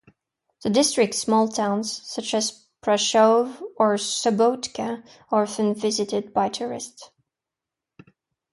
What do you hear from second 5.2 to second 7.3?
are often visited by tourists.